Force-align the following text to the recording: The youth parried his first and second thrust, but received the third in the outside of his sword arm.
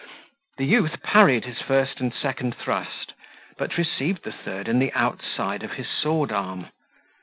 The 0.57 0.65
youth 0.65 1.03
parried 1.03 1.45
his 1.45 1.61
first 1.61 1.99
and 1.99 2.11
second 2.11 2.55
thrust, 2.55 3.13
but 3.59 3.77
received 3.77 4.23
the 4.23 4.31
third 4.31 4.67
in 4.67 4.79
the 4.79 4.91
outside 4.93 5.61
of 5.61 5.73
his 5.73 5.87
sword 5.89 6.31
arm. 6.31 6.69